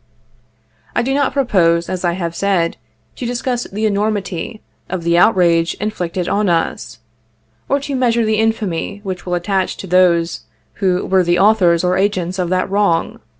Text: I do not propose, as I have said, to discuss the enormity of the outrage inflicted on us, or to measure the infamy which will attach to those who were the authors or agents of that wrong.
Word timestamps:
I 0.95 1.03
do 1.03 1.13
not 1.13 1.31
propose, 1.31 1.87
as 1.87 2.03
I 2.03 2.13
have 2.13 2.33
said, 2.35 2.77
to 3.17 3.25
discuss 3.27 3.65
the 3.65 3.85
enormity 3.85 4.63
of 4.89 5.03
the 5.03 5.15
outrage 5.15 5.75
inflicted 5.75 6.27
on 6.27 6.49
us, 6.49 6.97
or 7.69 7.79
to 7.81 7.93
measure 7.95 8.25
the 8.25 8.37
infamy 8.39 9.01
which 9.03 9.27
will 9.27 9.35
attach 9.35 9.77
to 9.77 9.85
those 9.85 10.45
who 10.81 11.05
were 11.05 11.23
the 11.23 11.37
authors 11.37 11.83
or 11.83 11.97
agents 11.99 12.39
of 12.39 12.49
that 12.49 12.67
wrong. 12.67 13.19